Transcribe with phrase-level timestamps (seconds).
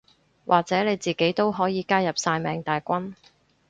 [0.47, 3.13] 或者你自己都可以加入曬命大軍